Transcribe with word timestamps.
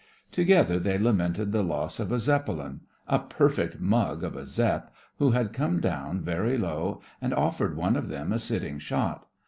Together 0.31 0.79
they 0.79 0.97
lamented 0.97 1.51
the 1.51 1.61
loss 1.61 1.99
of 1.99 2.11
a 2.11 2.17
Zeppelin— 2.17 2.79
"a 3.07 3.19
perfect 3.19 3.79
mug 3.79 4.23
of 4.23 4.35
a 4.35 4.47
Zepp," 4.47 4.89
who 5.19 5.29
had 5.29 5.53
come 5.53 5.79
down 5.79 6.21
very 6.23 6.57
low 6.57 7.03
and 7.21 7.35
offered 7.35 7.77
one 7.77 7.95
of 7.95 8.07
them 8.09 8.31
a 8.33 8.39
sitting 8.39 8.79
shot. 8.79 9.27